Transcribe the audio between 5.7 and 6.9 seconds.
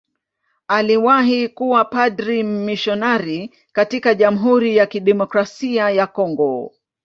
ya Kongo.